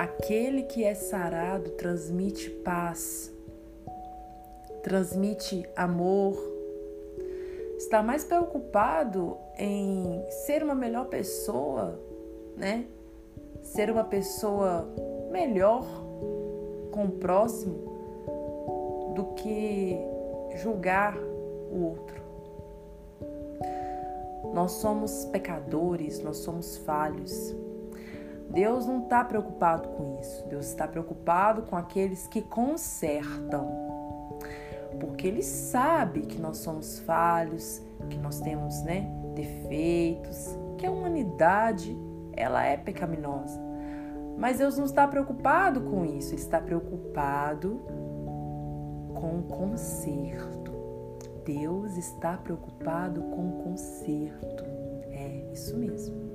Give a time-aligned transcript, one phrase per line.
[0.00, 3.30] Aquele que é sarado transmite paz,
[4.82, 6.42] transmite amor,
[7.76, 12.00] está mais preocupado em ser uma melhor pessoa,
[12.56, 12.86] né?
[13.62, 14.88] Ser uma pessoa
[15.30, 15.84] melhor
[16.90, 19.98] com o próximo do que
[20.62, 22.22] julgar o outro.
[24.54, 27.54] Nós somos pecadores, nós somos falhos.
[28.50, 30.44] Deus não está preocupado com isso.
[30.48, 33.68] Deus está preocupado com aqueles que consertam.
[34.98, 41.96] Porque Ele sabe que nós somos falhos, que nós temos né, defeitos, que a humanidade
[42.32, 43.60] ela é pecaminosa.
[44.36, 47.80] Mas Deus não está preocupado com isso, Ele está preocupado
[49.14, 50.72] com o conserto.
[51.44, 54.64] Deus está preocupado com o conserto.
[55.10, 56.29] É isso mesmo.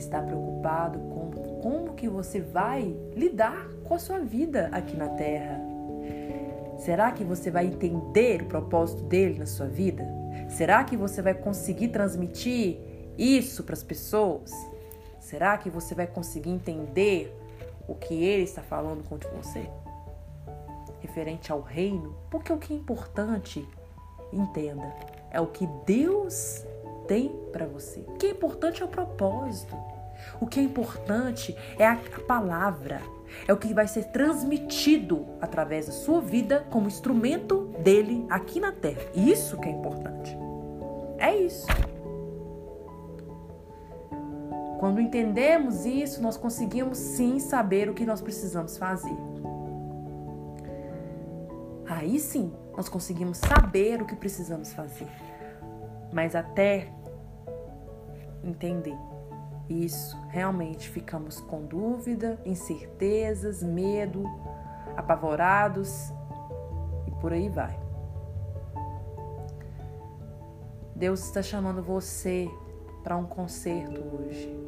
[0.00, 5.60] Está preocupado com como que você vai lidar com a sua vida aqui na Terra.
[6.78, 10.02] Será que você vai entender o propósito dele na sua vida?
[10.48, 12.78] Será que você vai conseguir transmitir
[13.18, 14.50] isso para as pessoas?
[15.20, 17.36] Será que você vai conseguir entender
[17.86, 19.68] o que ele está falando com você?
[21.00, 23.68] Referente ao reino, porque o que é importante,
[24.32, 24.94] entenda,
[25.30, 26.64] é o que Deus
[27.10, 28.04] tem para você.
[28.06, 29.76] O que é importante é o propósito.
[30.40, 33.02] O que é importante é a palavra,
[33.48, 38.70] é o que vai ser transmitido através da sua vida como instrumento dele aqui na
[38.70, 39.02] terra.
[39.12, 40.38] Isso que é importante.
[41.18, 41.66] É isso.
[44.78, 49.16] Quando entendemos isso, nós conseguimos sim saber o que nós precisamos fazer.
[51.88, 55.08] Aí sim, nós conseguimos saber o que precisamos fazer.
[56.12, 56.88] Mas até
[58.42, 58.96] entender
[59.70, 64.24] isso, realmente ficamos com dúvida, incertezas, medo,
[64.96, 66.12] apavorados
[67.06, 67.78] e por aí vai.
[70.94, 72.50] Deus está chamando você
[73.04, 74.58] para um concerto hoje.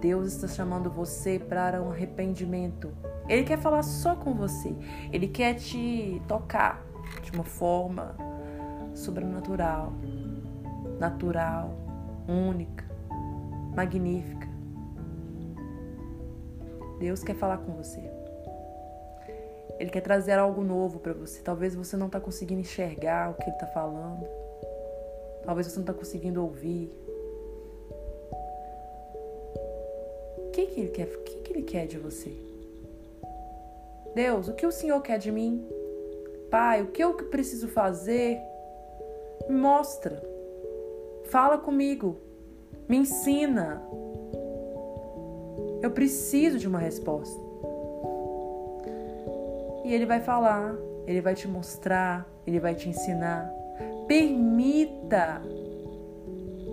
[0.00, 2.90] Deus está chamando você para um arrependimento.
[3.28, 4.74] Ele quer falar só com você.
[5.12, 6.82] Ele quer te tocar
[7.22, 8.16] de uma forma
[8.94, 9.92] sobrenatural,
[10.98, 11.70] natural,
[12.26, 12.91] única
[13.74, 14.48] magnífica.
[16.98, 18.00] Deus quer falar com você.
[19.78, 21.42] Ele quer trazer algo novo para você.
[21.42, 24.24] Talvez você não está conseguindo enxergar o que ele está falando.
[25.44, 26.92] Talvez você não está conseguindo ouvir.
[30.36, 31.08] O que, que ele quer?
[31.08, 32.32] O que, que ele quer de você?
[34.14, 35.66] Deus, o que o Senhor quer de mim?
[36.50, 38.38] Pai, o que eu preciso fazer?
[39.48, 40.22] Me mostra.
[41.24, 42.20] Fala comigo.
[42.92, 43.80] Me ensina.
[45.80, 47.40] Eu preciso de uma resposta.
[49.82, 50.76] E ele vai falar,
[51.06, 53.50] ele vai te mostrar, ele vai te ensinar.
[54.06, 55.40] Permita,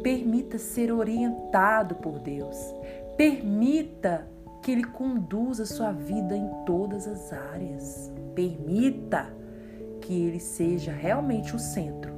[0.03, 2.57] permita ser orientado por Deus.
[3.15, 4.27] Permita
[4.61, 8.11] que Ele conduza a sua vida em todas as áreas.
[8.35, 9.33] Permita
[10.01, 12.11] que Ele seja realmente o centro.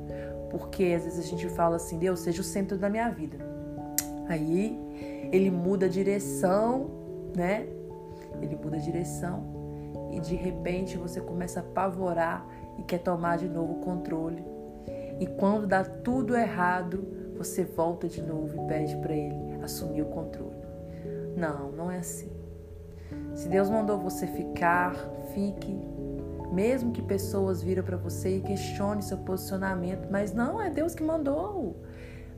[0.49, 3.50] Porque às vezes a gente fala assim, Deus, seja o centro da minha vida.
[4.31, 4.79] Aí
[5.31, 6.89] ele muda a direção,
[7.35, 7.67] né?
[8.41, 9.43] Ele muda a direção
[10.11, 12.45] e de repente você começa a apavorar
[12.77, 14.43] e quer tomar de novo o controle.
[15.19, 17.05] E quando dá tudo errado,
[17.37, 20.61] você volta de novo e pede para ele assumir o controle.
[21.35, 22.31] Não, não é assim.
[23.33, 24.95] Se Deus mandou você ficar,
[25.33, 25.79] fique.
[26.51, 31.03] Mesmo que pessoas viram para você e questione seu posicionamento, mas não é Deus que
[31.03, 31.77] mandou.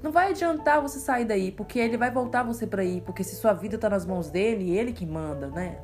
[0.03, 3.37] Não vai adiantar você sair daí, porque ele vai voltar você para ir, porque se
[3.37, 5.79] sua vida está nas mãos dele, ele que manda, né?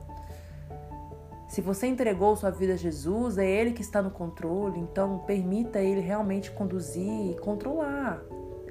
[1.48, 5.80] Se você entregou sua vida a Jesus, é ele que está no controle, então permita
[5.80, 8.22] ele realmente conduzir e controlar.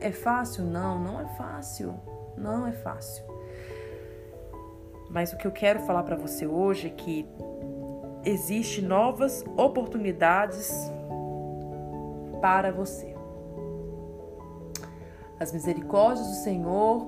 [0.01, 0.65] É fácil?
[0.65, 1.95] Não, não é fácil.
[2.37, 3.25] Não é fácil.
[5.11, 7.27] Mas o que eu quero falar para você hoje é que
[8.25, 10.71] existe novas oportunidades
[12.41, 13.18] para você.
[15.41, 17.07] As misericórdias do Senhor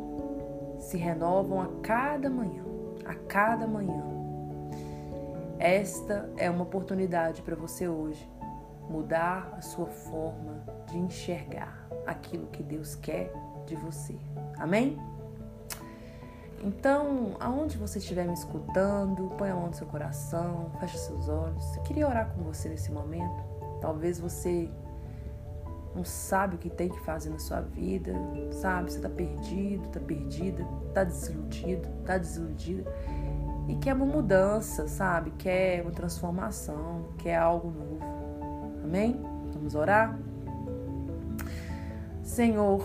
[0.78, 2.64] se renovam a cada manhã,
[3.04, 4.04] a cada manhã.
[5.58, 8.26] Esta é uma oportunidade para você hoje
[8.88, 13.32] mudar a sua forma de enxergar aquilo que Deus quer
[13.66, 14.16] de você.
[14.58, 14.98] Amém?
[16.62, 21.76] Então, aonde você estiver me escutando, põe a mão no seu coração, feche seus olhos.
[21.76, 23.42] Eu queria orar com você nesse momento.
[23.80, 24.70] Talvez você
[25.94, 28.12] não sabe o que tem que fazer na sua vida,
[28.52, 28.92] sabe?
[28.92, 32.90] Você está perdido, está perdida, está desiludido, está desiludida.
[33.68, 35.30] e quer uma mudança, sabe?
[35.32, 38.00] Quer uma transformação, quer algo novo.
[38.84, 39.20] Amém?
[39.52, 40.18] Vamos orar?
[42.22, 42.84] Senhor,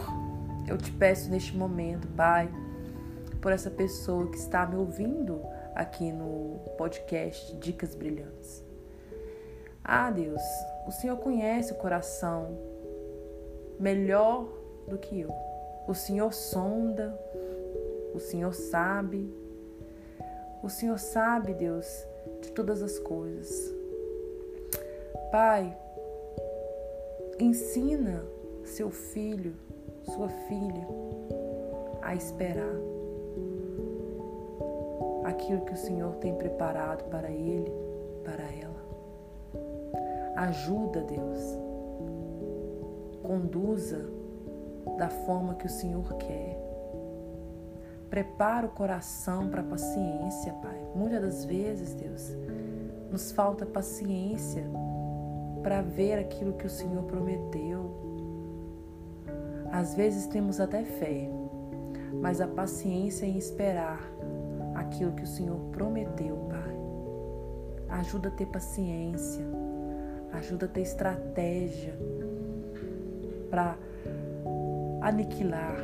[0.67, 2.49] eu te peço neste momento, Pai,
[3.41, 5.41] por essa pessoa que está me ouvindo
[5.75, 8.63] aqui no podcast Dicas Brilhantes.
[9.83, 10.41] Ah, Deus,
[10.87, 12.74] o Senhor conhece o coração
[13.79, 14.47] melhor
[14.87, 15.31] do que eu.
[15.87, 17.17] O Senhor sonda,
[18.13, 19.31] o Senhor sabe.
[20.63, 21.85] O Senhor sabe, Deus,
[22.41, 23.73] de todas as coisas.
[25.31, 25.77] Pai,
[27.39, 28.23] ensina
[28.63, 29.53] seu filho,
[30.03, 30.87] sua filha
[32.01, 32.75] a esperar
[35.25, 37.71] aquilo que o Senhor tem preparado para ele,
[38.23, 38.85] para ela.
[40.35, 41.64] Ajuda, Deus.
[43.35, 43.99] Conduza
[44.97, 46.57] da forma que o Senhor quer.
[48.09, 50.81] Prepara o coração para a paciência, Pai.
[50.95, 52.33] Muitas das vezes, Deus,
[53.11, 54.63] nos falta paciência
[55.61, 57.91] para ver aquilo que o Senhor prometeu.
[59.69, 61.29] Às vezes temos até fé,
[62.21, 63.99] mas a paciência em esperar
[64.75, 67.99] aquilo que o Senhor prometeu, Pai.
[67.99, 69.43] Ajuda a ter paciência,
[70.31, 71.99] ajuda a ter estratégia
[73.55, 73.77] para
[75.01, 75.77] aniquilar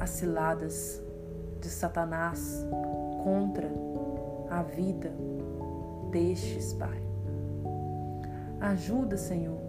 [0.00, 1.02] as ciladas
[1.60, 2.66] de Satanás
[3.22, 3.70] contra
[4.48, 5.12] a vida
[6.10, 6.98] destes, Pai.
[8.58, 9.60] Ajuda, Senhor,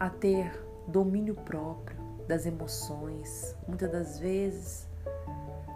[0.00, 0.50] a ter
[0.88, 3.54] domínio próprio das emoções.
[3.68, 4.88] Muitas das vezes,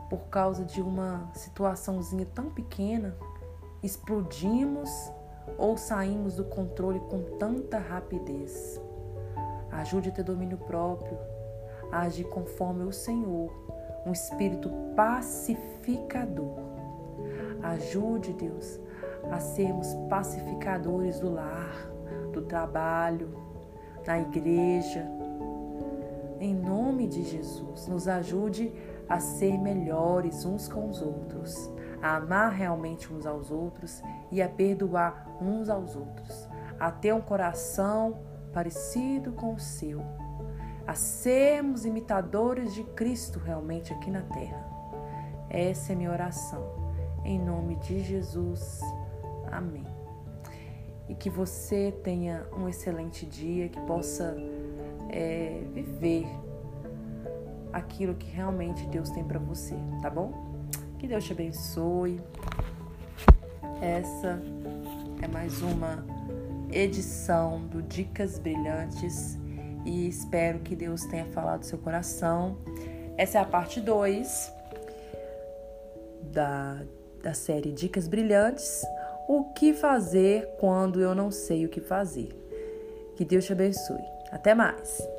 [0.08, 3.14] por causa de uma situaçãozinha tão pequena,
[3.82, 4.88] explodimos
[5.58, 8.87] ou saímos do controle com tanta rapidez.
[9.70, 11.18] Ajude a ter domínio próprio,
[11.92, 13.52] a agir conforme o Senhor,
[14.06, 16.58] um espírito pacificador.
[17.62, 18.80] Ajude, Deus,
[19.30, 21.90] a sermos pacificadores do lar,
[22.32, 23.30] do trabalho,
[24.06, 25.06] na igreja.
[26.40, 28.72] Em nome de Jesus, nos ajude
[29.08, 31.70] a ser melhores uns com os outros,
[32.00, 36.48] a amar realmente uns aos outros e a perdoar uns aos outros,
[36.78, 40.02] a ter um coração parecido com o seu,
[40.86, 44.66] a sermos imitadores de Cristo realmente aqui na terra.
[45.50, 46.62] Essa é minha oração.
[47.24, 48.80] Em nome de Jesus.
[49.50, 49.86] Amém.
[51.08, 54.36] E que você tenha um excelente dia, que possa
[55.08, 56.26] é, viver
[57.72, 60.32] aquilo que realmente Deus tem para você, tá bom?
[60.98, 62.20] Que Deus te abençoe.
[63.80, 64.40] Essa
[65.22, 66.04] é mais uma
[66.70, 69.38] edição do Dicas Brilhantes
[69.84, 72.58] e espero que Deus tenha falado seu coração.
[73.16, 74.52] Essa é a parte 2
[76.32, 76.82] da,
[77.22, 78.82] da série Dicas Brilhantes.
[79.28, 82.28] O que fazer quando eu não sei o que fazer?
[83.16, 84.02] Que Deus te abençoe.
[84.30, 85.17] Até mais!